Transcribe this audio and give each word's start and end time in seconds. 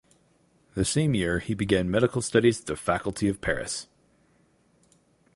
The 0.73 0.83
same 0.83 1.13
year 1.13 1.37
he 1.37 1.53
began 1.53 1.91
medical 1.91 2.23
studies 2.23 2.61
at 2.61 2.65
the 2.65 2.75
Faculty 2.75 3.27
of 3.27 3.39
Paris. 3.39 3.85